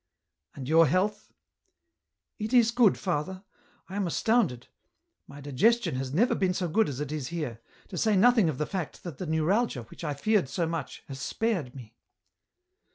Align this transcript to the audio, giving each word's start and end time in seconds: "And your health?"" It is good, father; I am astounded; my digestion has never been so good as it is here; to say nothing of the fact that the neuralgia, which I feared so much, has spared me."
"And 0.55 0.67
your 0.67 0.87
health?"" 0.87 1.31
It 2.39 2.53
is 2.53 2.71
good, 2.71 2.97
father; 2.97 3.43
I 3.87 3.95
am 3.95 4.07
astounded; 4.07 4.65
my 5.27 5.39
digestion 5.41 5.93
has 5.93 6.11
never 6.11 6.33
been 6.33 6.55
so 6.55 6.67
good 6.67 6.89
as 6.89 6.99
it 6.99 7.11
is 7.11 7.27
here; 7.27 7.61
to 7.89 7.99
say 7.99 8.15
nothing 8.17 8.49
of 8.49 8.57
the 8.57 8.65
fact 8.65 9.03
that 9.03 9.19
the 9.19 9.27
neuralgia, 9.27 9.83
which 9.83 10.03
I 10.03 10.15
feared 10.15 10.49
so 10.49 10.65
much, 10.65 11.03
has 11.07 11.19
spared 11.19 11.75
me." 11.75 11.93